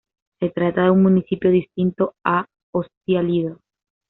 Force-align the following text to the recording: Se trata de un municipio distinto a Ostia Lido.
Se 0.39 0.49
trata 0.49 0.85
de 0.85 0.89
un 0.89 1.03
municipio 1.03 1.51
distinto 1.51 2.15
a 2.23 2.47
Ostia 2.71 3.21
Lido. 3.21 3.59